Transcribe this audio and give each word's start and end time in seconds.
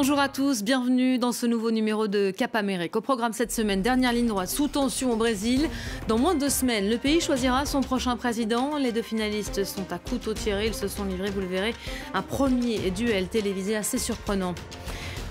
Bonjour 0.00 0.20
à 0.20 0.28
tous, 0.28 0.62
bienvenue 0.62 1.18
dans 1.18 1.32
ce 1.32 1.44
nouveau 1.44 1.72
numéro 1.72 2.06
de 2.06 2.30
Cap 2.30 2.54
Amérique. 2.54 2.94
Au 2.94 3.00
programme 3.00 3.32
cette 3.32 3.50
semaine, 3.50 3.82
dernière 3.82 4.12
ligne 4.12 4.28
droite 4.28 4.48
sous 4.48 4.68
tension 4.68 5.12
au 5.12 5.16
Brésil. 5.16 5.68
Dans 6.06 6.18
moins 6.18 6.36
de 6.36 6.38
deux 6.38 6.50
semaines, 6.50 6.88
le 6.88 6.98
pays 6.98 7.20
choisira 7.20 7.66
son 7.66 7.80
prochain 7.80 8.16
président. 8.16 8.76
Les 8.78 8.92
deux 8.92 9.02
finalistes 9.02 9.64
sont 9.64 9.92
à 9.92 9.98
couteau 9.98 10.34
tiré, 10.34 10.68
ils 10.68 10.74
se 10.74 10.86
sont 10.86 11.04
livrés, 11.04 11.30
vous 11.30 11.40
le 11.40 11.48
verrez, 11.48 11.74
un 12.14 12.22
premier 12.22 12.92
duel 12.92 13.26
télévisé 13.26 13.74
assez 13.74 13.98
surprenant. 13.98 14.54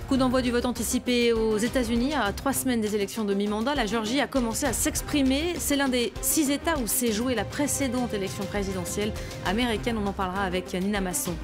Coup 0.10 0.18
d'envoi 0.18 0.42
du 0.42 0.52
vote 0.52 0.66
anticipé 0.66 1.32
aux 1.32 1.58
États-Unis 1.58 2.14
à 2.14 2.34
trois 2.34 2.52
semaines 2.52 2.82
des 2.82 2.94
élections 2.94 3.24
de 3.24 3.34
mi-mandat. 3.34 3.74
La 3.74 3.86
Géorgie 3.86 4.20
a 4.20 4.28
commencé 4.28 4.66
à 4.66 4.74
s'exprimer. 4.74 5.54
C'est 5.60 5.78
l'un 5.78 5.88
des 5.88 6.12
six 6.20 6.52
États 6.52 6.78
où 6.78 6.88
s'est 6.88 7.14
jouée 7.14 7.36
la 7.36 7.46
précédente 7.46 8.14
élection 8.14 8.44
présidentielle 8.44 9.14
américaine. 9.46 9.98
On 9.98 10.08
en 10.08 10.14
parlera 10.14 10.44
avec 10.44 10.74
Nina 10.74 11.00
Masson. 11.00 11.36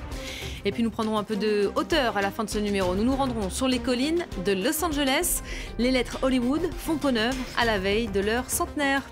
Et 0.66 0.72
puis 0.72 0.84
nous 0.84 0.90
prendrons 0.90 1.18
un 1.18 1.24
peu 1.24 1.36
de 1.36 1.72
hauteur 1.76 2.16
à 2.18 2.22
la 2.22 2.32
fin 2.32 2.44
de 2.44 2.50
ce 2.50 2.60
numéro. 2.60 2.96
Nous 2.96 3.04
nous 3.04 3.16
rendrons 3.16 3.50
sur 3.50 3.68
les 3.68 3.80
collines 3.80 4.26
de 4.46 4.54
Los 4.54 4.84
Angeles. 4.84 5.42
Les 5.78 5.92
lettres 5.92 6.20
Hollywood 6.22 6.62
font 6.78 6.98
peau 6.98 7.12
neuve 7.12 7.36
à 7.58 7.66
la 7.66 7.80
veille 7.80 8.08
de 8.08 8.22
leur 8.22 8.50
centenaire. 8.50 9.04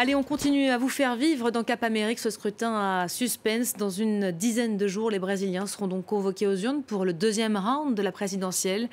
Allez, 0.00 0.14
on 0.14 0.22
continue 0.22 0.68
à 0.68 0.78
vous 0.78 0.88
faire 0.88 1.16
vivre 1.16 1.50
dans 1.50 1.64
Cap 1.64 1.82
Amérique 1.82 2.20
ce 2.20 2.30
scrutin 2.30 2.72
à 2.72 3.08
suspense. 3.08 3.74
Dans 3.74 3.90
une 3.90 4.30
dizaine 4.30 4.76
de 4.76 4.86
jours, 4.86 5.10
les 5.10 5.18
Brésiliens 5.18 5.66
seront 5.66 5.88
donc 5.88 6.06
convoqués 6.06 6.46
aux 6.46 6.54
urnes 6.54 6.84
pour 6.84 7.04
le 7.04 7.12
deuxième 7.12 7.56
round 7.56 7.96
de 7.96 8.02
la 8.02 8.12
présidentielle. 8.12 8.88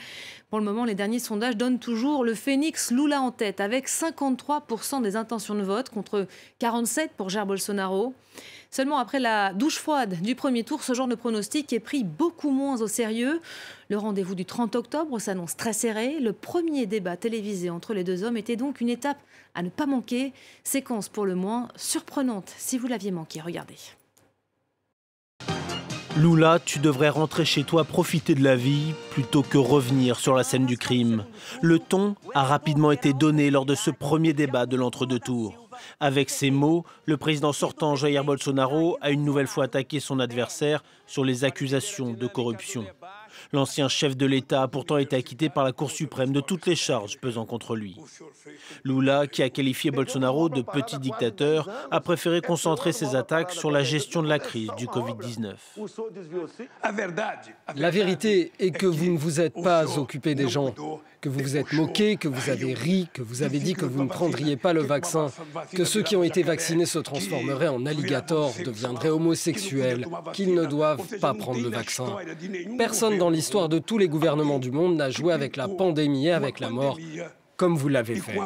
Pour 0.50 0.58
le 0.58 0.66
moment, 0.66 0.84
les 0.84 0.96
derniers 0.96 1.20
sondages 1.20 1.58
donnent 1.58 1.78
toujours 1.78 2.24
le 2.24 2.34
phénix 2.34 2.90
Lula 2.90 3.22
en 3.22 3.30
tête, 3.30 3.60
avec 3.60 3.88
53% 3.88 5.04
des 5.04 5.16
intentions 5.16 5.54
de 5.54 5.62
vote 5.62 5.90
contre 5.90 6.26
47% 6.60 7.10
pour 7.16 7.30
Jair 7.30 7.46
Bolsonaro. 7.46 8.16
Seulement 8.72 8.98
après 8.98 9.20
la 9.20 9.54
douche 9.54 9.78
froide 9.78 10.22
du 10.22 10.36
premier 10.36 10.64
tour, 10.64 10.84
ce 10.84 10.94
genre 10.94 11.08
de 11.08 11.16
pronostic 11.16 11.72
est 11.74 11.80
pris 11.80 12.04
beaucoup 12.04 12.52
moins 12.52 12.82
au 12.82 12.88
sérieux. 12.88 13.42
Le 13.90 13.98
rendez-vous 13.98 14.36
du 14.36 14.46
30 14.46 14.76
octobre 14.76 15.20
s'annonce 15.20 15.56
très 15.56 15.74
serré. 15.74 16.20
Le 16.20 16.34
premier 16.34 16.86
débat 16.86 17.18
télévisé 17.18 17.70
entre 17.70 17.94
les 17.94 18.04
deux 18.04 18.24
hommes 18.24 18.38
était 18.38 18.56
donc 18.56 18.82
une 18.82 18.90
étape 18.90 19.20
à 19.54 19.64
ne 19.64 19.70
pas 19.70 19.86
manquer. 19.86 20.34
Séquence 20.64 21.10
pour 21.10 21.26
le 21.26 21.36
moins 21.36 21.70
surprenante 21.76 22.54
si 22.58 22.78
vous 22.78 22.88
l'aviez 22.88 23.12
manqué. 23.12 23.42
Regardez. 23.42 23.76
Lula, 26.18 26.60
tu 26.64 26.80
devrais 26.80 27.10
rentrer 27.10 27.44
chez 27.44 27.66
toi 27.66 27.84
profiter 27.84 28.36
de 28.36 28.44
la 28.44 28.56
vie 28.56 28.94
plutôt 29.12 29.44
que 29.44 29.58
revenir 29.58 30.18
sur 30.18 30.34
la 30.34 30.46
scène 30.46 30.66
du 30.66 30.78
crime. 30.78 31.26
Le 31.62 31.78
ton 31.78 32.16
a 32.34 32.44
rapidement 32.44 32.94
été 32.94 33.12
donné 33.12 33.52
lors 33.52 33.66
de 33.66 33.76
ce 33.76 33.92
premier 33.92 34.32
débat 34.32 34.66
de 34.66 34.78
l'entre-deux 34.78 35.20
tours. 35.20 35.65
Avec 36.00 36.30
ces 36.30 36.52
mots, 36.52 36.86
le 37.06 37.18
président 37.18 37.54
sortant 37.54 37.96
Jair 37.96 38.24
Bolsonaro 38.24 38.98
a 39.02 39.12
une 39.12 39.24
nouvelle 39.24 39.48
fois 39.48 39.66
attaqué 39.66 40.00
son 40.00 40.20
adversaire 40.20 40.84
sur 41.08 41.24
les 41.24 41.44
accusations 41.44 42.14
de 42.14 42.28
corruption. 42.28 42.86
L'ancien 43.52 43.88
chef 43.88 44.18
de 44.18 44.26
l'État 44.26 44.64
a 44.64 44.68
pourtant 44.68 44.98
été 44.98 45.16
acquitté 45.16 45.50
par 45.50 45.64
la 45.64 45.72
Cour 45.72 45.92
suprême 45.92 46.32
de 46.32 46.42
toutes 46.42 46.66
les 46.66 46.76
charges 46.76 47.18
pesant 47.18 47.46
contre 47.46 47.76
lui. 47.76 47.98
Lula, 48.84 49.28
qui 49.28 49.44
a 49.44 49.50
qualifié 49.50 49.92
Bolsonaro 49.92 50.50
de 50.50 50.62
petit 50.62 50.98
dictateur, 51.00 51.70
a 51.92 52.00
préféré 52.00 52.42
concentrer 52.42 52.92
ses 52.92 53.16
attaques 53.16 53.52
sur 53.52 53.72
la 53.72 53.84
gestion 53.84 54.24
de 54.24 54.30
la 54.30 54.40
crise 54.40 54.72
du 54.78 54.88
Covid-19. 54.88 55.56
La 57.76 57.90
vérité 57.90 58.52
est 58.60 58.72
que 58.72 58.86
vous 58.86 59.12
ne 59.12 59.18
vous 59.18 59.40
êtes 59.42 59.62
pas 59.62 59.98
occupé 59.98 60.36
des 60.36 60.48
gens, 60.48 60.74
que 61.26 61.30
vous 61.30 61.40
vous 61.40 61.58
êtes 61.58 61.74
moqué, 61.74 62.18
que 62.18 62.28
vous 62.28 62.52
avez 62.52 62.76
ri, 62.76 63.10
que 63.12 63.24
vous 63.24 63.42
avez 63.42 63.58
dit 63.58 63.74
que 63.74 63.86
vous 63.86 64.04
ne 64.04 64.08
prendriez 64.08 64.58
pas 64.58 64.74
le 64.74 64.82
vaccin, 64.82 65.26
que 65.74 65.84
ceux 65.84 66.04
qui 66.04 66.16
ont 66.16 66.22
été 66.22 66.44
vaccinés 66.44 66.86
se 66.86 67.00
transformeraient 67.00 67.68
en 67.68 67.88
alligators, 67.88 68.54
deviendraient 68.64 69.10
homosexuels, 69.10 70.06
qu'ils 70.34 70.54
ne 70.54 70.66
doivent 70.66 71.18
pas 71.20 71.34
prendre 71.34 71.60
le 71.60 71.70
vaccin. 71.70 72.06
Personne 72.78 73.18
dans 73.18 73.32
l'histoire 73.32 73.70
de 73.70 73.80
tous 73.80 73.98
les 73.98 74.08
gouvernements 74.08 74.60
du 74.60 74.70
monde 74.70 74.98
n'a 74.98 75.10
joué 75.10 75.34
avec 75.34 75.56
la 75.56 75.68
pandémie 75.68 76.28
et 76.28 76.32
avec 76.32 76.60
la 76.60 76.70
mort 76.70 77.00
comme 77.58 77.76
vous 77.76 77.88
l'avez 77.88 78.16
fait. 78.16 78.38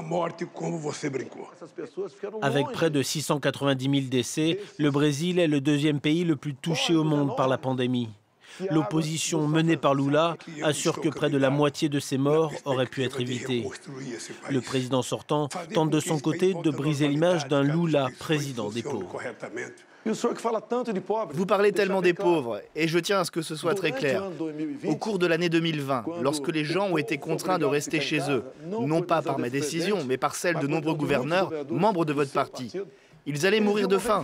Avec 2.41 2.68
près 2.72 2.89
de 2.91 3.01
690 3.01 3.84
000 3.84 3.95
décès, 4.09 4.59
le 4.78 4.91
Brésil 4.91 5.39
est 5.39 5.47
le 5.47 5.59
deuxième 5.59 6.00
pays 6.00 6.23
le 6.23 6.38
plus 6.38 6.53
touché 6.53 6.95
au 6.95 7.03
monde 7.03 7.35
par 7.35 7.50
la 7.50 7.57
pandémie. 7.57 8.07
L'opposition 8.72 9.47
menée 9.47 9.78
par 9.78 9.96
Lula 9.96 10.36
assure 10.64 11.00
que 11.02 11.09
près 11.09 11.30
de 11.30 11.38
la 11.38 11.50
moitié 11.50 11.90
de 11.90 12.00
ces 12.00 12.18
morts 12.18 12.53
auraient 12.66 12.86
pu 12.86 13.03
être 13.03 13.20
évitées. 13.22 13.66
Le 14.50 14.62
président 14.62 15.02
sortant 15.02 15.47
tente 15.74 15.90
de 15.90 16.00
son 16.00 16.20
côté 16.20 16.53
de 16.53 16.69
briser 16.69 17.08
l'image 17.08 17.48
d'un 17.48 17.64
Lula 17.64 18.08
président 18.19 18.69
des 18.69 18.84
pauvres. 18.84 19.19
Vous 21.34 21.46
parlez 21.46 21.72
tellement 21.72 22.02
des 22.02 22.14
pauvres, 22.14 22.62
et 22.75 22.88
je 22.88 23.00
tiens 23.00 23.19
à 23.19 23.25
ce 23.25 23.31
que 23.31 23.42
ce 23.42 23.56
soit 23.56 23.75
très 23.75 23.92
clair. 23.92 24.24
Au 24.86 24.96
cours 24.96 25.19
de 25.19 25.28
l'année 25.28 25.50
2020, 25.50 26.06
lorsque 26.22 26.48
les 26.50 26.64
gens 26.64 26.90
ont 26.90 26.98
été 26.98 27.18
contraints 27.18 27.59
de 27.59 27.66
rester 27.66 28.00
chez 28.00 28.22
eux, 28.30 28.44
non 28.66 29.02
pas 29.02 29.22
par 29.22 29.40
ma 29.40 29.50
décision, 29.50 30.03
mais 30.08 30.18
par 30.18 30.36
celle 30.36 30.59
de 30.59 30.68
nombreux 30.68 30.96
gouverneurs, 30.96 31.52
membres 31.69 32.06
de 32.06 32.14
votre 32.14 32.31
parti, 32.31 32.72
ils 33.25 33.46
allaient 33.46 33.59
mourir 33.59 33.88
de 33.88 33.98
faim. 33.98 34.24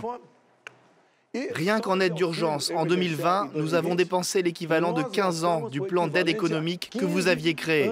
Rien 1.54 1.80
qu'en 1.80 2.00
aide 2.00 2.14
d'urgence, 2.14 2.72
en 2.74 2.86
2020, 2.86 3.50
nous 3.54 3.74
avons 3.74 3.94
dépensé 3.94 4.42
l'équivalent 4.42 4.92
de 4.92 5.02
15 5.02 5.44
ans 5.44 5.68
du 5.68 5.80
plan 5.80 6.06
d'aide 6.06 6.28
économique 6.28 6.90
que 6.98 7.04
vous 7.04 7.28
aviez 7.28 7.54
créé. 7.54 7.90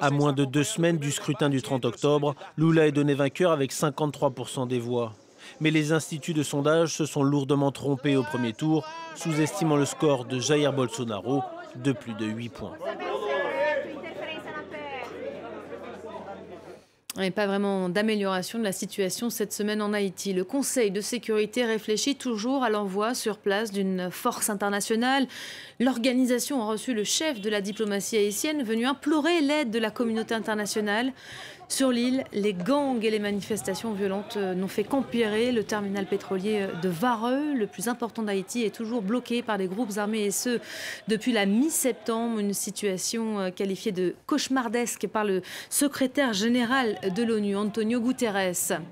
À 0.00 0.10
moins 0.10 0.32
de 0.32 0.44
deux 0.44 0.62
semaines 0.62 0.98
du 0.98 1.10
scrutin 1.10 1.48
du 1.48 1.60
30 1.60 1.84
octobre, 1.84 2.34
Lula 2.56 2.86
est 2.86 2.92
donné 2.92 3.14
vainqueur 3.14 3.50
avec 3.50 3.72
53% 3.72 4.68
des 4.68 4.78
voix. 4.78 5.12
Mais 5.60 5.72
les 5.72 5.92
instituts 5.92 6.34
de 6.34 6.44
sondage 6.44 6.94
se 6.94 7.04
sont 7.04 7.24
lourdement 7.24 7.72
trompés 7.72 8.16
au 8.16 8.22
premier 8.22 8.52
tour, 8.52 8.86
sous-estimant 9.16 9.76
le 9.76 9.86
score 9.86 10.24
de 10.24 10.38
Jair 10.38 10.72
Bolsonaro 10.72 11.42
de 11.76 11.90
plus 11.90 12.14
de 12.14 12.26
8 12.26 12.48
points. 12.50 12.76
Et 17.20 17.30
pas 17.30 17.46
vraiment 17.46 17.90
d'amélioration 17.90 18.58
de 18.58 18.64
la 18.64 18.72
situation 18.72 19.28
cette 19.28 19.52
semaine 19.52 19.82
en 19.82 19.92
Haïti. 19.92 20.32
Le 20.32 20.44
Conseil 20.44 20.90
de 20.90 21.02
sécurité 21.02 21.62
réfléchit 21.62 22.16
toujours 22.16 22.64
à 22.64 22.70
l'envoi 22.70 23.14
sur 23.14 23.36
place 23.36 23.70
d'une 23.70 24.10
force 24.10 24.48
internationale. 24.48 25.26
L'organisation 25.78 26.62
a 26.62 26.64
reçu 26.64 26.94
le 26.94 27.04
chef 27.04 27.42
de 27.42 27.50
la 27.50 27.60
diplomatie 27.60 28.16
haïtienne 28.16 28.62
venu 28.62 28.86
implorer 28.86 29.42
l'aide 29.42 29.70
de 29.70 29.78
la 29.78 29.90
communauté 29.90 30.34
internationale. 30.34 31.12
Sur 31.72 31.90
l'île, 31.90 32.24
les 32.34 32.52
gangs 32.52 33.02
et 33.02 33.08
les 33.08 33.18
manifestations 33.18 33.94
violentes 33.94 34.36
euh, 34.36 34.52
n'ont 34.52 34.68
fait 34.68 34.84
qu'empirer. 34.84 35.52
Le 35.52 35.64
terminal 35.64 36.04
pétrolier 36.04 36.66
de 36.82 36.88
Vareux, 36.90 37.54
le 37.54 37.66
plus 37.66 37.88
important 37.88 38.22
d'Haïti, 38.22 38.62
est 38.62 38.74
toujours 38.74 39.00
bloqué 39.00 39.40
par 39.40 39.56
des 39.56 39.68
groupes 39.68 39.96
armés 39.96 40.24
et 40.24 40.30
ce, 40.30 40.60
depuis 41.08 41.32
la 41.32 41.46
mi-septembre. 41.46 42.40
Une 42.40 42.52
situation 42.52 43.40
euh, 43.40 43.50
qualifiée 43.50 43.90
de 43.90 44.14
cauchemardesque 44.26 45.06
par 45.06 45.24
le 45.24 45.40
secrétaire 45.70 46.34
général 46.34 46.98
de 47.16 47.22
l'ONU, 47.22 47.56
Antonio 47.56 48.00
Guterres. 48.00 48.82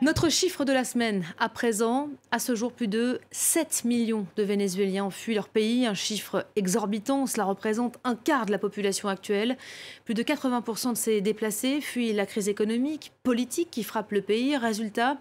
Notre 0.00 0.28
chiffre 0.28 0.64
de 0.64 0.72
la 0.72 0.84
semaine, 0.84 1.24
à 1.40 1.48
présent, 1.48 2.08
à 2.30 2.38
ce 2.38 2.54
jour, 2.54 2.72
plus 2.72 2.86
de 2.86 3.20
7 3.32 3.84
millions 3.84 4.26
de 4.36 4.44
Vénézuéliens 4.44 5.06
ont 5.06 5.10
fui 5.10 5.34
leur 5.34 5.48
pays, 5.48 5.86
un 5.86 5.94
chiffre 5.94 6.46
exorbitant, 6.54 7.26
cela 7.26 7.42
représente 7.42 7.98
un 8.04 8.14
quart 8.14 8.46
de 8.46 8.52
la 8.52 8.58
population 8.58 9.08
actuelle. 9.08 9.56
Plus 10.04 10.14
de 10.14 10.22
80% 10.22 10.92
de 10.92 10.96
ces 10.96 11.20
déplacés 11.20 11.80
fuient 11.80 12.12
la 12.12 12.26
crise 12.26 12.48
économique, 12.48 13.10
politique 13.24 13.72
qui 13.72 13.82
frappe 13.82 14.12
le 14.12 14.22
pays. 14.22 14.56
Résultat, 14.56 15.18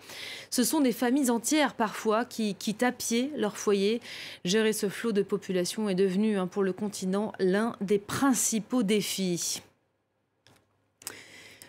ce 0.52 0.64
sont 0.64 0.80
des 0.80 0.92
familles 0.92 1.32
entières 1.32 1.74
parfois 1.74 2.24
qui 2.24 2.54
quittent 2.54 2.84
à 2.84 2.92
pied 2.92 3.32
leur 3.36 3.58
foyer. 3.58 4.00
Gérer 4.46 4.74
ce 4.74 4.90
flot 4.90 5.12
de 5.12 5.24
population 5.24 5.90
est 5.90 5.96
devenu 5.96 6.38
hein, 6.38 6.46
pour 6.46 6.62
le 6.62 6.72
continent 6.72 7.34
l'un 7.40 7.76
des 7.82 7.98
principaux 7.98 8.84
défis. 8.84 9.64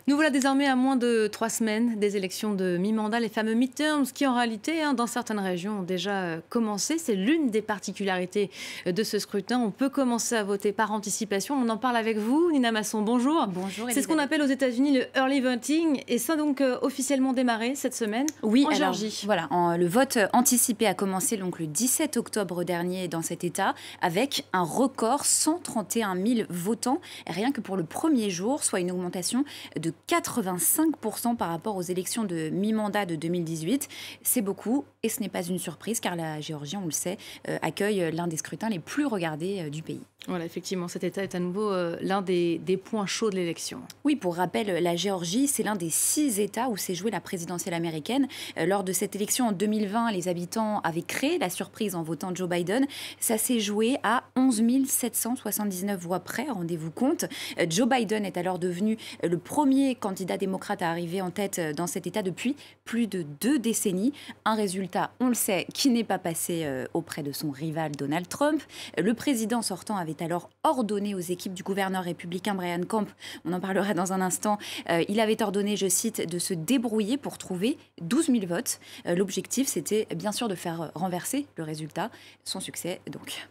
Nous 0.09 0.15
voilà 0.15 0.31
désormais 0.31 0.67
à 0.67 0.75
moins 0.75 0.97
de 0.97 1.27
trois 1.27 1.51
semaines 1.51 1.99
des 1.99 2.17
élections 2.17 2.55
de 2.55 2.79
mi-mandat, 2.79 3.21
les 3.21 3.29
fameux 3.29 3.53
midterms, 3.53 4.07
qui 4.07 4.27
en 4.27 4.35
réalité, 4.35 4.81
hein, 4.81 4.95
dans 4.95 5.07
certaines 5.07 5.39
régions, 5.39 5.81
ont 5.81 5.83
déjà 5.83 6.23
euh, 6.23 6.41
commencé. 6.49 6.97
C'est 6.97 7.15
l'une 7.15 7.51
des 7.51 7.61
particularités 7.61 8.51
euh, 8.87 8.93
de 8.93 9.03
ce 9.03 9.19
scrutin. 9.19 9.61
On 9.61 9.71
peut 9.71 9.91
commencer 9.91 10.35
à 10.35 10.43
voter 10.45 10.73
par 10.73 10.93
anticipation. 10.93 11.57
On 11.63 11.69
en 11.69 11.77
parle 11.77 11.95
avec 11.95 12.17
vous, 12.17 12.51
Nina 12.51 12.73
Masson. 12.73 13.03
Bonjour. 13.03 13.49
Bonjour. 13.49 13.87
C'est 13.91 14.01
ce 14.01 14.09
qu'on 14.09 14.19
appelle 14.19 14.41
aux 14.41 14.47
États-Unis 14.47 14.95
le 14.97 15.05
early 15.15 15.43
voting, 15.43 16.03
et 16.09 16.17
ça 16.17 16.37
donc 16.37 16.63
euh, 16.63 16.79
officiellement 16.81 17.35
démarré 17.35 17.75
cette 17.75 17.95
semaine. 17.95 18.25
Oui, 18.43 18.65
en 18.65 18.69
alors, 18.69 18.95
Géorgie. 18.95 19.25
Voilà, 19.27 19.47
en- 19.51 19.77
le 19.77 19.87
vote 19.87 20.17
anticipé 20.33 20.87
a 20.87 20.95
commencé 20.95 21.37
donc 21.37 21.59
le 21.59 21.67
17 21.67 22.17
octobre 22.17 22.65
dernier 22.65 23.09
dans 23.09 23.21
cet 23.21 23.45
État 23.45 23.75
avec 24.01 24.47
un 24.55 24.63
record 24.63 25.27
131 25.27 26.17
000 26.17 26.47
votants 26.49 27.03
rien 27.27 27.53
que 27.53 27.61
pour 27.61 27.77
le 27.77 27.85
premier 27.85 28.31
jour, 28.31 28.65
soit 28.65 28.81
une 28.81 28.91
augmentation 28.91 29.45
de 29.79 29.93
85% 30.09 31.37
par 31.37 31.49
rapport 31.49 31.77
aux 31.77 31.83
élections 31.83 32.25
de 32.25 32.51
mi-mandat 32.51 33.07
de 33.07 33.17
2018. 33.17 33.89
C'est 34.23 34.43
beaucoup 34.43 34.85
et 35.03 35.09
ce 35.09 35.21
n'est 35.21 35.29
pas 35.29 35.43
une 35.43 35.59
surprise 35.59 36.01
car 36.01 36.17
la 36.17 36.41
Géorgie, 36.41 36.77
on 36.77 36.85
le 36.85 36.91
sait, 36.91 37.19
euh, 37.49 37.59
accueille 37.63 38.11
l'un 38.13 38.27
des 38.27 38.37
scrutins 38.37 38.69
les 38.69 38.79
plus 38.79 39.07
regardés 39.07 39.63
euh, 39.63 39.71
du 39.71 39.83
pays. 39.83 40.03
Voilà, 40.29 40.45
effectivement, 40.45 40.89
cet 40.89 41.05
État 41.05 41.23
est 41.23 41.35
à 41.35 41.41
nouveau 41.41 41.73
euh, 41.73 41.97
l'un 42.03 42.21
des, 42.21 42.61
points 42.85 43.07
chauds 43.07 43.31
de 43.31 43.37
l'élection. 43.37 43.81
Oui, 44.05 44.15
pour 44.15 44.37
rappel, 44.37 44.67
la 44.83 44.95
Géorgie, 44.95 45.49
c'est 45.49 45.63
l'un 45.63 45.75
des 45.75 45.89
six 45.89 46.39
États 46.39 46.69
où 46.69 46.77
s'est 46.77 46.95
jouée 46.95 47.11
la 47.11 47.23
présidentielle 47.23 47.73
américaine. 47.73 48.29
Euh, 48.59 48.67
lors 48.67 48.85
de 48.85 48.93
cette 48.93 49.17
élection 49.17 49.49
en 49.49 49.53
2020, 49.53 50.13
les 50.13 50.29
habitants 50.29 50.81
avaient 50.81 51.01
créé 51.01 51.39
la 51.39 51.49
surprise 51.49 51.95
en 51.95 52.03
votant 52.03 52.35
Joe 52.35 52.47
Biden. 52.47 52.87
Ça 53.19 53.39
s'est 53.39 53.59
joué 53.59 53.97
à 54.03 54.25
11 54.37 54.63
779 54.87 55.99
voix 55.99 56.21
près, 56.21 56.51
rendez-vous 56.51 56.91
compte. 56.91 57.25
Euh, 57.59 57.65
Joe 57.67 57.89
Biden 57.89 58.27
est 58.27 58.37
alors 58.37 58.59
devenu 58.59 58.99
le 59.23 59.39
premier 59.39 59.95
candidat 59.95 60.37
démocrate 60.37 60.83
à 60.83 60.91
arriver 60.91 61.23
en 61.23 61.31
tête 61.31 61.59
dans 61.75 61.87
cet 61.87 62.07
État 62.07 62.21
depuis 62.21 62.55
plus 62.85 63.07
de 63.07 63.25
deux 63.41 63.59
décennies. 63.59 64.13
Un 64.45 64.57
résultat, 64.57 65.11
on 65.21 65.29
le 65.29 65.35
sait, 65.35 65.67
qui 65.73 65.89
n'est 65.89 66.05
pas 66.05 66.19
passé 66.19 66.67
auprès 66.93 67.23
de 67.23 67.33
son 67.33 67.51
rival 67.51 67.93
Donald 67.93 68.29
Trump. 68.29 68.63
Le 68.99 69.15
président 69.15 69.63
sortant 69.63 69.97
avait 69.97 70.18
alors 70.23 70.51
ordonné 70.63 71.15
aux 71.15 71.21
équipes 71.21 71.55
du 71.55 71.63
gouverneur 71.63 72.05
républicain 72.05 72.55
Brian 72.55 72.83
Camp, 72.87 73.07
on 73.45 73.53
en 73.53 73.61
parlera 73.61 73.95
dans 73.95 74.13
un 74.13 74.21
instant, 74.21 74.59
euh, 74.91 75.05
il 75.09 75.21
avait 75.21 75.43
ordonné, 75.43 75.77
je 75.77 75.89
cite, 75.89 76.29
de 76.29 76.39
se 76.39 76.55
débrouiller 76.55 77.17
pour 77.17 77.39
trouver 77.39 77.79
12 78.01 78.27
000 78.27 78.47
votes. 78.47 78.81
Euh, 79.07 79.15
l'objectif, 79.15 79.69
c'était 79.69 80.07
bien 80.15 80.33
sûr 80.33 80.49
de 80.49 80.55
faire 80.55 80.91
renverser 80.95 81.47
le 81.57 81.65
résultat. 81.65 82.11
Son 82.45 82.61
succès, 82.61 83.01
donc. 83.11 83.49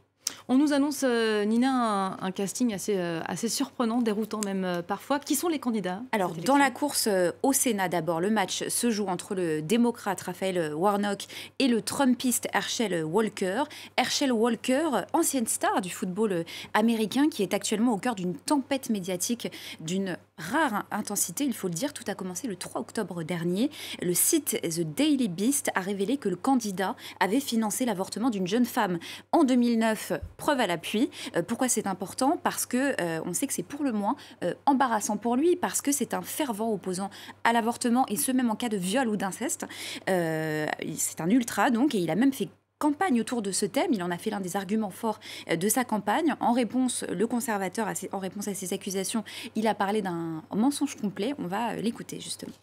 On 0.50 0.56
nous 0.56 0.72
annonce, 0.72 1.02
euh, 1.04 1.44
Nina, 1.44 2.16
un, 2.22 2.32
casting 2.32 2.74
assez, 2.74 2.96
euh, 2.96 3.20
assez 3.26 3.50
surprenant, 3.50 4.02
déroutant 4.02 4.40
même 4.46 4.64
euh, 4.64 4.82
parfois. 4.82 5.20
Qui 5.20 5.36
sont 5.36 5.50
les 5.50 5.60
candidats 5.60 6.02
Alors, 6.14 6.34
dans 6.36 6.56
la 6.56 6.72
course 6.72 7.10
au 7.44 7.52
Sénat, 7.52 7.90
d'abord, 7.90 8.22
le 8.22 8.30
match 8.30 8.66
se 8.70 8.90
joue 8.90 9.08
entre 9.08 9.36
le 9.36 9.62
démocrate 9.62 10.22
Raphaël 10.22 10.74
Warnock 10.74 11.26
et 11.60 11.68
le 11.68 11.82
Trumpiste 11.82 12.48
Herschel 12.54 13.04
Walker. 13.04 13.64
Herschel 13.98 14.32
Walker, 14.32 14.90
ancienne 15.12 15.48
star 15.48 15.82
du 15.82 15.90
football 15.90 16.46
américain, 16.74 17.28
qui 17.28 17.44
est 17.44 17.54
actuellement 17.54 17.92
au 17.92 17.98
cœur 17.98 18.16
d'une 18.16 18.34
tempête 18.34 18.90
médiatique 18.90 19.52
d'une 19.82 20.18
rare 20.38 20.86
intensité, 20.92 21.44
il 21.46 21.54
faut 21.54 21.68
le 21.68 21.74
dire. 21.74 21.94
Tout 21.94 22.04
a 22.08 22.14
commencé 22.14 22.48
le 22.48 22.56
3 22.56 22.82
octobre 22.82 23.24
dernier. 23.24 23.70
Le 24.02 24.14
site 24.14 24.60
The 24.62 24.82
Daily 24.82 25.28
Beast 25.28 25.72
a 25.76 25.82
révélé 25.82 26.18
que 26.18 26.30
le 26.30 26.36
candidat 26.36 26.96
avait 27.20 27.40
financé 27.40 27.86
l'avortement 27.86 28.30
d'une 28.30 28.48
jeune 28.48 28.66
femme 28.66 29.00
en 29.32 29.44
2009 29.44 30.14
preuve 30.38 30.60
à 30.60 30.68
l'appui. 30.68 31.10
Euh, 31.36 31.42
pourquoi 31.42 31.68
c'est 31.68 31.88
important? 31.88 32.40
Parce 32.42 32.66
que 32.66 32.96
euh, 33.02 33.20
on 33.26 33.34
sait 33.34 33.48
que 33.48 33.54
c'est 33.54 33.64
pour 33.64 33.84
le 33.84 33.92
moins 33.92 34.16
euh, 34.44 34.54
embarrassant 34.66 35.18
pour 35.18 35.36
lui, 35.36 35.56
parce 35.56 35.82
que 35.82 35.92
c'est 35.92 36.14
un 36.14 36.22
fervent 36.22 36.72
opposant 36.72 37.10
à 37.44 37.52
l'avortement, 37.52 38.06
et 38.08 38.16
ce 38.16 38.32
même 38.32 38.50
en 38.50 38.56
cas 38.56 38.70
de 38.70 38.78
viol 38.78 39.08
ou 39.10 39.18
d'inceste. 39.18 39.66
c'est 40.08 41.22
un 41.22 41.30
ultra, 41.30 41.72
donc, 41.72 41.96
et 41.96 42.00
il 42.00 42.10
a 42.10 42.16
même 42.16 42.34
fait 42.34 42.50
campagne 42.80 43.20
autour 43.20 43.42
de 43.42 43.52
ce 43.52 43.66
thème. 43.66 43.92
Il 43.92 44.04
en 44.04 44.12
a 44.12 44.18
fait 44.18 44.30
l'un 44.30 44.40
des 44.40 44.56
arguments 44.56 44.92
forts 44.92 45.20
de 45.50 45.68
sa 45.68 45.84
campagne. 45.84 46.36
En 46.40 46.54
réponse, 46.54 47.04
le 47.10 47.26
conservateur, 47.26 47.88
en 48.12 48.20
réponse 48.20 48.48
à 48.48 48.54
ces 48.54 48.72
accusations, 48.72 49.24
il 49.56 49.68
a 49.68 49.74
parlé 49.74 50.04
d'un 50.04 50.44
mensonge 50.54 50.96
complet. 50.96 51.34
On 51.40 51.48
va 51.48 51.76
l'écouter 51.76 52.20
justement. 52.20 52.54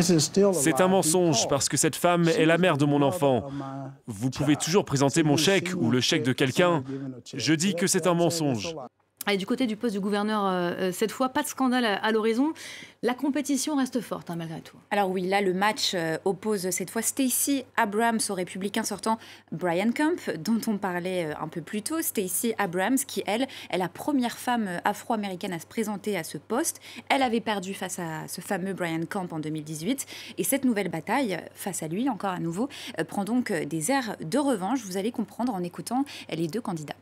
C'est 0.00 0.80
un 0.80 0.88
mensonge 0.88 1.48
parce 1.48 1.68
que 1.68 1.76
cette 1.76 1.96
femme 1.96 2.28
est 2.28 2.46
la 2.46 2.58
mère 2.58 2.76
de 2.76 2.84
mon 2.84 3.02
enfant. 3.02 3.48
Vous 4.06 4.30
pouvez 4.30 4.56
toujours 4.56 4.84
présenter 4.84 5.22
mon 5.22 5.36
chèque 5.36 5.70
ou 5.76 5.90
le 5.90 6.00
chèque 6.00 6.24
de 6.24 6.32
quelqu'un. 6.32 6.82
Je 7.34 7.54
dis 7.54 7.74
que 7.74 7.86
c'est 7.86 8.06
un 8.06 8.14
mensonge. 8.14 8.74
Et 9.30 9.38
du 9.38 9.46
côté 9.46 9.66
du 9.66 9.76
poste 9.76 9.94
du 9.94 10.00
gouverneur, 10.00 10.44
euh, 10.44 10.74
euh, 10.78 10.92
cette 10.92 11.10
fois, 11.10 11.30
pas 11.30 11.42
de 11.42 11.48
scandale 11.48 11.84
à, 11.84 12.12
l'horizon. 12.12 12.52
La 13.02 13.14
compétition 13.14 13.76
reste 13.76 14.00
forte, 14.02 14.30
hein, 14.30 14.36
malgré 14.36 14.60
tout. 14.60 14.76
Alors 14.90 15.10
oui, 15.10 15.26
là, 15.26 15.40
le 15.40 15.54
match 15.54 15.92
euh, 15.94 16.18
oppose 16.26 16.68
cette 16.70 16.90
fois 16.90 17.00
Stacey 17.00 17.64
Abrams 17.76 18.20
au 18.28 18.34
républicain 18.34 18.82
sortant 18.82 19.18
Brian 19.50 19.92
Kemp, 19.92 20.30
dont 20.38 20.60
on 20.66 20.76
parlait 20.76 21.34
un 21.40 21.48
peu 21.48 21.62
plus 21.62 21.80
tôt. 21.80 22.02
Stacey 22.02 22.54
Abrams, 22.58 22.98
qui, 22.98 23.22
elle, 23.26 23.46
est 23.70 23.78
la 23.78 23.88
première 23.88 24.36
femme 24.36 24.68
afro-américaine 24.84 25.54
à 25.54 25.58
se 25.58 25.66
présenter 25.66 26.18
à 26.18 26.24
ce 26.24 26.36
poste. 26.36 26.80
Elle 27.08 27.22
avait 27.22 27.40
perdu 27.40 27.72
face 27.72 27.98
à 27.98 28.28
ce 28.28 28.42
fameux 28.42 28.74
Brian 28.74 29.06
Kemp 29.08 29.32
en 29.32 29.38
2018. 29.38 30.06
Et 30.36 30.44
cette 30.44 30.64
nouvelle 30.64 30.88
bataille, 30.88 31.38
face 31.54 31.82
à 31.82 31.88
lui, 31.88 32.10
encore 32.10 32.30
à 32.30 32.40
nouveau, 32.40 32.68
prend 33.08 33.24
donc 33.24 33.52
des 33.52 33.90
airs 33.90 34.16
de 34.20 34.38
revanche. 34.38 34.82
Vous 34.84 34.98
allez 34.98 35.12
comprendre 35.12 35.54
en 35.54 35.62
écoutant 35.62 36.04
les 36.30 36.46
deux 36.46 36.60
candidats. 36.60 36.96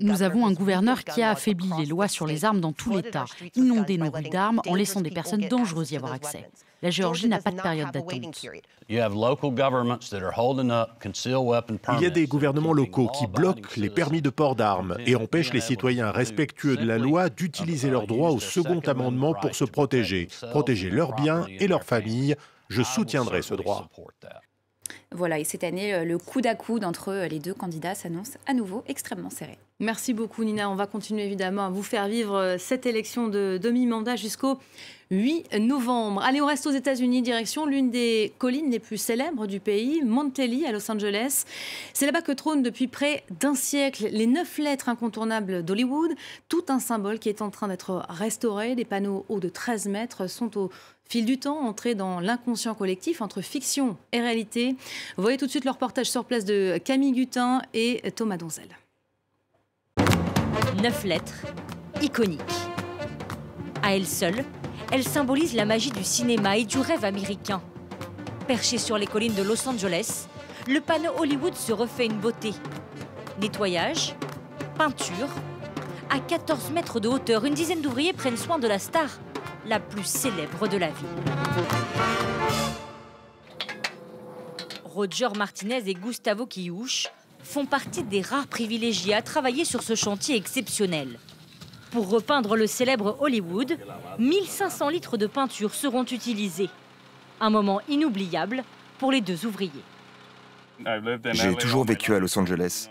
Nous 0.00 0.22
avons 0.22 0.46
un 0.46 0.52
gouverneur 0.52 1.04
qui 1.04 1.22
a 1.22 1.30
affaibli 1.30 1.68
les 1.78 1.86
lois 1.86 2.08
sur 2.08 2.26
les 2.26 2.44
armes 2.44 2.60
dans 2.60 2.72
tout 2.72 2.90
l'État, 2.90 3.24
inondé 3.54 3.98
nos 3.98 4.10
rues 4.10 4.28
d'armes 4.30 4.62
en 4.66 4.74
laissant 4.74 5.00
des 5.00 5.10
personnes 5.10 5.46
dangereuses 5.48 5.92
y 5.92 5.96
avoir 5.96 6.12
accès. 6.12 6.48
La 6.82 6.90
Géorgie 6.90 7.28
n'a 7.28 7.40
pas 7.40 7.50
de 7.50 7.60
période 7.60 7.90
d'attente. 7.90 8.46
Il 8.88 8.96
y 8.96 9.00
a 12.06 12.10
des 12.10 12.26
gouvernements 12.26 12.72
locaux 12.72 13.08
qui 13.08 13.26
bloquent 13.26 13.70
les 13.76 13.90
permis 13.90 14.22
de 14.22 14.30
port 14.30 14.56
d'armes 14.56 14.96
et 15.06 15.16
empêchent 15.16 15.52
les 15.52 15.60
citoyens 15.60 16.10
respectueux 16.10 16.76
de 16.76 16.84
la 16.84 16.98
loi 16.98 17.28
d'utiliser 17.28 17.90
leurs 17.90 18.06
droits 18.06 18.30
au 18.30 18.40
second 18.40 18.80
amendement 18.80 19.34
pour 19.34 19.54
se 19.54 19.64
protéger, 19.64 20.28
protéger 20.50 20.90
leurs 20.90 21.14
biens 21.14 21.46
et 21.48 21.66
leurs 21.66 21.84
familles. 21.84 22.36
Je 22.68 22.82
soutiendrai 22.82 23.42
ce 23.42 23.54
droit. 23.54 23.88
Voilà, 25.16 25.38
et 25.38 25.44
cette 25.44 25.64
année, 25.64 25.94
euh, 25.94 26.04
le 26.04 26.18
coup 26.18 26.42
d'à 26.42 26.54
coude 26.54 26.84
entre 26.84 27.08
euh, 27.08 27.26
les 27.26 27.38
deux 27.38 27.54
candidats 27.54 27.94
s'annonce 27.94 28.36
à 28.46 28.52
nouveau 28.52 28.84
extrêmement 28.86 29.30
serré. 29.30 29.56
Merci 29.80 30.12
beaucoup 30.12 30.44
Nina. 30.44 30.68
On 30.68 30.74
va 30.74 30.86
continuer 30.86 31.24
évidemment 31.24 31.64
à 31.64 31.70
vous 31.70 31.82
faire 31.82 32.06
vivre 32.06 32.36
euh, 32.36 32.56
cette 32.58 32.84
élection 32.84 33.26
de 33.26 33.58
demi-mandat 33.62 34.16
jusqu'au 34.16 34.58
8 35.10 35.58
novembre. 35.60 36.20
Allez, 36.22 36.40
on 36.40 36.46
reste 36.46 36.66
aux 36.66 36.72
États-Unis, 36.72 37.22
direction 37.22 37.64
l'une 37.64 37.90
des 37.90 38.32
collines 38.38 38.70
les 38.70 38.80
plus 38.80 38.96
célèbres 38.96 39.46
du 39.46 39.60
pays, 39.60 40.02
Montelli 40.02 40.66
à 40.66 40.72
Los 40.72 40.90
Angeles. 40.90 41.44
C'est 41.92 42.06
là-bas 42.06 42.22
que 42.22 42.32
trône 42.32 42.62
depuis 42.62 42.88
près 42.88 43.22
d'un 43.40 43.54
siècle 43.54 44.08
les 44.10 44.26
neuf 44.26 44.58
lettres 44.58 44.88
incontournables 44.88 45.64
d'Hollywood, 45.64 46.10
tout 46.48 46.64
un 46.68 46.80
symbole 46.80 47.20
qui 47.20 47.28
est 47.28 47.40
en 47.40 47.50
train 47.50 47.68
d'être 47.68 48.04
restauré. 48.08 48.74
Des 48.74 48.84
panneaux 48.84 49.24
hauts 49.28 49.40
de 49.40 49.48
13 49.48 49.86
mètres 49.86 50.28
sont 50.28 50.58
au 50.58 50.70
fil 51.08 51.24
du 51.24 51.38
temps, 51.38 51.60
entrés 51.60 51.94
dans 51.94 52.18
l'inconscient 52.18 52.74
collectif 52.74 53.20
entre 53.22 53.42
fiction 53.42 53.96
et 54.10 54.20
réalité. 54.20 54.74
Voyez 55.16 55.38
tout 55.38 55.46
de 55.46 55.50
suite 55.50 55.64
le 55.64 55.70
reportage 55.70 56.10
sur 56.10 56.24
place 56.24 56.44
de 56.44 56.78
Camille 56.84 57.12
Gutin 57.12 57.62
et 57.74 58.02
Thomas 58.16 58.36
Donzel. 58.36 58.68
Neuf 60.82 61.04
lettres, 61.04 61.46
iconiques. 62.02 62.40
À 63.82 63.94
elles 63.94 64.06
seules, 64.06 64.44
elles 64.92 65.06
symbolisent 65.06 65.54
la 65.54 65.64
magie 65.64 65.90
du 65.90 66.04
cinéma 66.04 66.56
et 66.56 66.64
du 66.64 66.78
rêve 66.78 67.04
américain. 67.04 67.60
Perché 68.46 68.78
sur 68.78 68.98
les 68.98 69.06
collines 69.06 69.34
de 69.34 69.42
Los 69.42 69.68
Angeles, 69.68 70.26
le 70.68 70.80
panneau 70.80 71.10
Hollywood 71.18 71.54
se 71.54 71.72
refait 71.72 72.06
une 72.06 72.18
beauté. 72.18 72.52
Nettoyage, 73.40 74.14
peinture. 74.78 75.28
À 76.10 76.20
14 76.20 76.70
mètres 76.70 77.00
de 77.00 77.08
hauteur, 77.08 77.44
une 77.44 77.54
dizaine 77.54 77.80
d'ouvriers 77.80 78.12
prennent 78.12 78.36
soin 78.36 78.58
de 78.58 78.68
la 78.68 78.78
star 78.78 79.08
la 79.66 79.80
plus 79.80 80.04
célèbre 80.04 80.68
de 80.68 80.76
la 80.76 80.88
ville. 80.88 81.06
Roger 84.84 85.28
Martinez 85.36 85.82
et 85.86 85.94
Gustavo 85.94 86.46
Kiouch 86.46 87.08
font 87.42 87.66
partie 87.66 88.02
des 88.02 88.22
rares 88.22 88.46
privilégiés 88.46 89.14
à 89.14 89.22
travailler 89.22 89.64
sur 89.64 89.82
ce 89.82 89.94
chantier 89.94 90.36
exceptionnel. 90.36 91.18
Pour 91.90 92.08
repeindre 92.08 92.56
le 92.56 92.66
célèbre 92.66 93.16
Hollywood, 93.20 93.78
1500 94.18 94.88
litres 94.88 95.16
de 95.16 95.26
peinture 95.26 95.74
seront 95.74 96.04
utilisés. 96.04 96.70
Un 97.40 97.50
moment 97.50 97.80
inoubliable 97.88 98.64
pour 98.98 99.12
les 99.12 99.20
deux 99.20 99.46
ouvriers. 99.46 99.70
J'ai 101.32 101.54
toujours 101.54 101.84
vécu 101.84 102.14
à 102.14 102.18
Los 102.18 102.38
Angeles. 102.38 102.88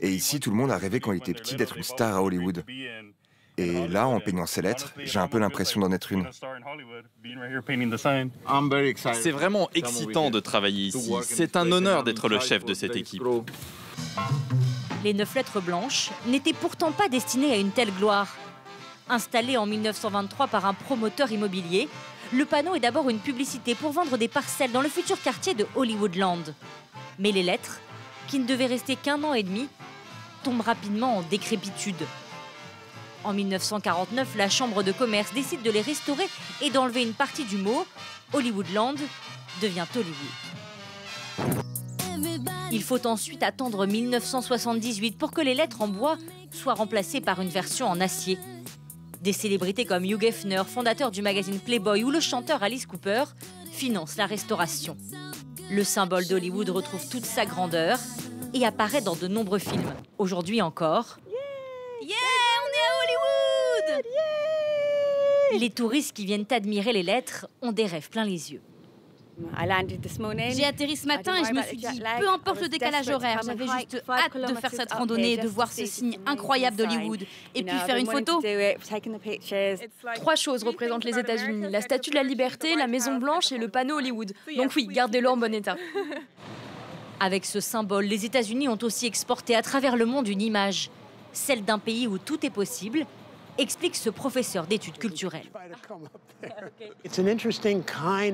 Et 0.00 0.10
ici, 0.10 0.40
tout 0.40 0.50
le 0.50 0.56
monde 0.56 0.70
a 0.70 0.78
rêvé 0.78 1.00
quand 1.00 1.12
il 1.12 1.18
était 1.18 1.34
petit 1.34 1.56
d'être 1.56 1.76
une 1.76 1.82
star 1.82 2.16
à 2.16 2.22
Hollywood. 2.22 2.64
Et 3.58 3.86
là, 3.88 4.08
en 4.08 4.18
peignant 4.18 4.46
ces 4.46 4.62
lettres, 4.62 4.94
j'ai 5.04 5.18
un 5.18 5.28
peu 5.28 5.38
l'impression 5.38 5.80
d'en 5.80 5.92
être 5.92 6.10
une. 6.12 6.26
C'est 9.12 9.30
vraiment 9.30 9.68
excitant 9.74 10.30
de 10.30 10.40
travailler 10.40 10.86
ici. 10.86 11.12
C'est 11.22 11.56
un 11.56 11.70
honneur 11.70 12.02
d'être 12.02 12.28
le 12.28 12.40
chef 12.40 12.64
de 12.64 12.74
cette 12.74 12.96
équipe. 12.96 13.22
Les 15.04 15.14
neuf 15.14 15.34
lettres 15.34 15.60
blanches 15.60 16.10
n'étaient 16.26 16.52
pourtant 16.52 16.92
pas 16.92 17.08
destinées 17.08 17.52
à 17.52 17.56
une 17.56 17.72
telle 17.72 17.92
gloire. 17.92 18.28
Installé 19.08 19.56
en 19.56 19.66
1923 19.66 20.46
par 20.46 20.64
un 20.64 20.74
promoteur 20.74 21.32
immobilier, 21.32 21.88
le 22.32 22.44
panneau 22.44 22.76
est 22.76 22.80
d'abord 22.80 23.10
une 23.10 23.18
publicité 23.18 23.74
pour 23.74 23.90
vendre 23.90 24.16
des 24.16 24.28
parcelles 24.28 24.70
dans 24.70 24.80
le 24.80 24.88
futur 24.88 25.20
quartier 25.20 25.54
de 25.54 25.66
Hollywoodland. 25.74 26.54
Mais 27.18 27.32
les 27.32 27.42
lettres, 27.42 27.80
qui 28.28 28.38
ne 28.38 28.46
devaient 28.46 28.66
rester 28.66 28.94
qu'un 28.94 29.22
an 29.24 29.34
et 29.34 29.42
demi, 29.42 29.68
tombent 30.44 30.60
rapidement 30.60 31.18
en 31.18 31.22
décrépitude. 31.22 32.06
En 33.24 33.32
1949, 33.32 34.36
la 34.36 34.48
Chambre 34.48 34.84
de 34.84 34.92
commerce 34.92 35.32
décide 35.32 35.62
de 35.62 35.70
les 35.70 35.82
restaurer 35.82 36.28
et 36.60 36.70
d'enlever 36.70 37.02
une 37.02 37.14
partie 37.14 37.44
du 37.44 37.56
mot. 37.56 37.86
Hollywoodland 38.32 38.98
devient 39.60 39.86
Hollywood. 39.94 40.61
Il 42.72 42.82
faut 42.82 43.06
ensuite 43.06 43.42
attendre 43.42 43.84
1978 43.84 45.18
pour 45.18 45.30
que 45.30 45.42
les 45.42 45.52
lettres 45.52 45.82
en 45.82 45.88
bois 45.88 46.16
soient 46.50 46.72
remplacées 46.72 47.20
par 47.20 47.42
une 47.42 47.50
version 47.50 47.86
en 47.86 48.00
acier. 48.00 48.38
Des 49.20 49.34
célébrités 49.34 49.84
comme 49.84 50.06
Hugh 50.06 50.24
Hefner, 50.24 50.62
fondateur 50.66 51.10
du 51.10 51.20
magazine 51.20 51.60
Playboy, 51.60 52.02
ou 52.02 52.10
le 52.10 52.18
chanteur 52.18 52.62
Alice 52.62 52.86
Cooper, 52.86 53.24
financent 53.70 54.16
la 54.16 54.24
restauration. 54.24 54.96
Le 55.70 55.84
symbole 55.84 56.26
d'Hollywood 56.26 56.70
retrouve 56.70 57.06
toute 57.10 57.26
sa 57.26 57.44
grandeur 57.44 57.98
et 58.54 58.64
apparaît 58.64 59.02
dans 59.02 59.16
de 59.16 59.28
nombreux 59.28 59.58
films. 59.58 59.92
Aujourd'hui 60.16 60.62
encore. 60.62 61.18
Yeah 62.00 62.16
on 62.64 62.68
est 62.68 63.90
à 63.90 63.92
Hollywood 63.92 64.06
yeah 65.52 65.58
Les 65.60 65.70
touristes 65.70 66.16
qui 66.16 66.24
viennent 66.24 66.46
admirer 66.50 66.94
les 66.94 67.02
lettres 67.02 67.48
ont 67.60 67.72
des 67.72 67.84
rêves 67.84 68.08
plein 68.08 68.24
les 68.24 68.52
yeux. 68.52 68.62
J'ai 70.54 70.64
atterri 70.64 70.96
ce 70.96 71.06
matin 71.06 71.34
et 71.36 71.44
je 71.44 71.52
me 71.52 71.62
suis 71.62 71.76
dit, 71.76 72.02
peu 72.18 72.28
importe 72.28 72.60
le 72.60 72.68
décalage 72.68 73.08
horaire, 73.08 73.40
j'avais 73.44 73.66
juste 73.66 74.02
hâte 74.08 74.36
de 74.36 74.54
faire 74.54 74.70
cette 74.70 74.92
randonnée, 74.92 75.36
de 75.36 75.48
voir 75.48 75.72
ce 75.72 75.86
signe 75.86 76.18
incroyable 76.26 76.76
d'Hollywood 76.76 77.24
et 77.54 77.62
puis 77.62 77.76
faire 77.78 77.96
une 77.96 78.06
photo. 78.06 78.42
Trois 80.16 80.36
choses 80.36 80.64
représentent 80.64 81.04
les 81.04 81.18
États-Unis 81.18 81.70
la 81.70 81.80
Statue 81.80 82.10
de 82.10 82.16
la 82.16 82.22
Liberté, 82.22 82.76
la 82.76 82.86
Maison 82.86 83.16
Blanche 83.16 83.52
et 83.52 83.58
le 83.58 83.68
panneau 83.68 83.96
Hollywood. 83.96 84.32
Donc 84.56 84.72
oui, 84.76 84.86
gardez-le 84.86 85.28
en 85.28 85.36
bon 85.36 85.52
état. 85.54 85.76
Avec 87.20 87.44
ce 87.44 87.60
symbole, 87.60 88.04
les 88.04 88.24
États-Unis 88.24 88.68
ont 88.68 88.78
aussi 88.82 89.06
exporté 89.06 89.54
à 89.54 89.62
travers 89.62 89.96
le 89.96 90.06
monde 90.06 90.26
une 90.28 90.42
image, 90.42 90.90
celle 91.32 91.64
d'un 91.64 91.78
pays 91.78 92.06
où 92.06 92.18
tout 92.18 92.44
est 92.44 92.50
possible 92.50 93.06
explique 93.62 93.96
ce 93.96 94.10
professeur 94.10 94.66
d'études 94.66 94.98
culturelles. 94.98 95.50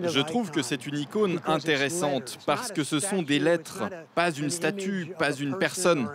Je 0.09 0.21
trouve 0.21 0.51
que 0.51 0.63
c'est 0.63 0.87
une 0.87 0.99
icône 0.99 1.41
intéressante 1.47 2.39
parce 2.47 2.73
que 2.73 2.83
ce 2.83 2.99
sont 2.99 3.23
des 3.23 3.39
lettres, 3.39 3.85
pas 4.15 4.33
une 4.33 4.51
statue, 4.51 5.13
pas 5.19 5.33
une 5.33 5.57
personne. 5.59 6.09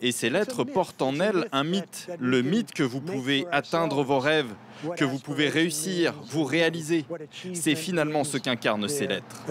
Et 0.00 0.12
ces 0.12 0.28
lettres 0.30 0.64
portent 0.64 1.02
en 1.02 1.20
elles 1.20 1.48
un 1.52 1.64
mythe, 1.64 2.10
le 2.18 2.42
mythe 2.42 2.72
que 2.72 2.82
vous 2.82 3.00
pouvez 3.00 3.46
atteindre 3.52 4.02
vos 4.02 4.18
rêves, 4.18 4.52
que 4.96 5.04
vous 5.04 5.18
pouvez 5.18 5.48
réussir, 5.48 6.14
vous 6.26 6.44
réaliser. 6.44 7.04
C'est 7.54 7.76
finalement 7.76 8.24
ce 8.24 8.36
qu'incarnent 8.38 8.88
ces 8.88 9.06
lettres. 9.06 9.44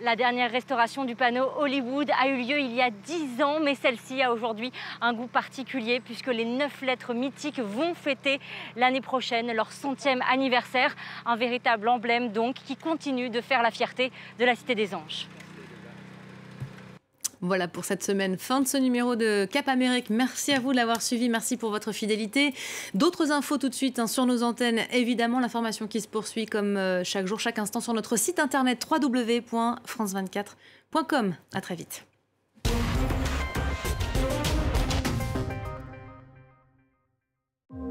La 0.00 0.14
dernière 0.14 0.52
restauration 0.52 1.04
du 1.04 1.16
panneau 1.16 1.50
Hollywood 1.58 2.08
a 2.20 2.28
eu 2.28 2.36
lieu 2.36 2.60
il 2.60 2.72
y 2.72 2.80
a 2.80 2.88
10 2.88 3.42
ans, 3.42 3.58
mais 3.58 3.74
celle-ci 3.74 4.22
a 4.22 4.32
aujourd'hui 4.32 4.70
un 5.00 5.12
goût 5.12 5.26
particulier 5.26 5.98
puisque 5.98 6.28
les 6.28 6.44
neuf 6.44 6.82
lettres 6.82 7.14
mythiques 7.14 7.58
vont 7.58 7.94
fêter 7.94 8.38
l'année 8.76 9.00
prochaine 9.00 9.52
leur 9.52 9.72
centième 9.72 10.22
anniversaire. 10.30 10.94
Un 11.26 11.34
véritable 11.34 11.88
emblème 11.88 12.30
donc 12.30 12.54
qui 12.54 12.76
continue 12.76 13.28
de 13.28 13.40
faire 13.40 13.60
la 13.60 13.72
fierté 13.72 14.12
de 14.38 14.44
la 14.44 14.54
Cité 14.54 14.76
des 14.76 14.94
Anges. 14.94 15.26
Voilà 17.40 17.68
pour 17.68 17.84
cette 17.84 18.02
semaine. 18.02 18.36
Fin 18.36 18.60
de 18.60 18.66
ce 18.66 18.76
numéro 18.76 19.14
de 19.14 19.44
Cap 19.44 19.68
Amérique. 19.68 20.10
Merci 20.10 20.52
à 20.52 20.58
vous 20.60 20.72
de 20.72 20.76
l'avoir 20.76 21.02
suivi. 21.02 21.28
Merci 21.28 21.56
pour 21.56 21.70
votre 21.70 21.92
fidélité. 21.92 22.52
D'autres 22.94 23.30
infos 23.30 23.58
tout 23.58 23.68
de 23.68 23.74
suite 23.74 23.98
hein, 23.98 24.08
sur 24.08 24.24
nos 24.26 24.42
antennes. 24.42 24.80
Évidemment, 24.92 25.38
l'information 25.38 25.86
qui 25.86 26.00
se 26.00 26.08
poursuit 26.08 26.46
comme 26.46 26.76
euh, 26.76 27.04
chaque 27.04 27.26
jour, 27.26 27.38
chaque 27.38 27.58
instant 27.58 27.80
sur 27.80 27.94
notre 27.94 28.16
site 28.16 28.40
internet 28.40 28.84
www.france24.com. 28.90 31.34
À 31.54 31.60
très 31.60 31.76
vite. 31.76 32.04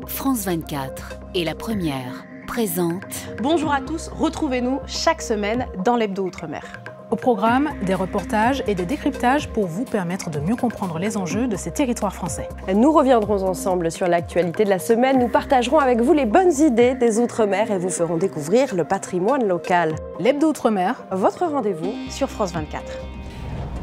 France 0.07 0.45
24 0.45 1.19
et 1.35 1.43
la 1.43 1.55
première 1.55 2.25
présente. 2.47 3.27
Bonjour 3.41 3.73
à 3.73 3.81
tous, 3.81 4.07
retrouvez-nous 4.07 4.79
chaque 4.87 5.21
semaine 5.21 5.67
dans 5.85 5.95
l'Hebdo 5.95 6.25
Outre-mer. 6.25 6.96
Au 7.09 7.15
programme, 7.15 7.69
des 7.85 7.93
reportages 7.93 8.63
et 8.67 8.75
des 8.75 8.85
décryptages 8.85 9.47
pour 9.47 9.65
vous 9.65 9.85
permettre 9.85 10.29
de 10.29 10.39
mieux 10.39 10.57
comprendre 10.57 10.99
les 10.99 11.15
enjeux 11.15 11.47
de 11.47 11.55
ces 11.55 11.71
territoires 11.71 12.13
français. 12.13 12.49
Nous 12.73 12.91
reviendrons 12.91 13.43
ensemble 13.43 13.91
sur 13.91 14.07
l'actualité 14.07 14.65
de 14.65 14.69
la 14.69 14.79
semaine. 14.79 15.17
Nous 15.19 15.29
partagerons 15.29 15.79
avec 15.79 16.01
vous 16.01 16.11
les 16.11 16.25
bonnes 16.25 16.53
idées 16.59 16.95
des 16.95 17.19
Outre-mer 17.19 17.71
et 17.71 17.77
vous 17.77 17.89
ferons 17.89 18.17
découvrir 18.17 18.75
le 18.75 18.83
patrimoine 18.83 19.47
local. 19.47 19.95
L'Hebdo 20.19 20.49
Outre-mer, 20.49 21.05
votre 21.11 21.45
rendez-vous 21.45 21.93
sur 22.09 22.29
France 22.29 22.51
24. 22.51 22.83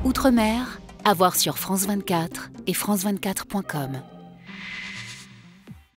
Outre-mer, 0.04 0.80
à 1.04 1.14
voir 1.14 1.36
sur 1.36 1.56
France 1.56 1.86
24 1.86 2.50
et 2.66 2.72
France24.com. 2.72 4.13